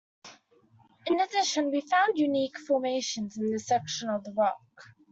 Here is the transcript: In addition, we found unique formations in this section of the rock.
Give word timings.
In 1.05 1.19
addition, 1.19 1.69
we 1.69 1.81
found 1.81 2.17
unique 2.17 2.57
formations 2.57 3.37
in 3.37 3.51
this 3.51 3.67
section 3.67 4.09
of 4.09 4.23
the 4.23 4.33
rock. 4.35 4.57